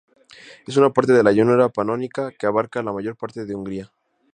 [0.65, 3.93] Es una parte de la llanura panónica que abarca la mayor parte de Hungría.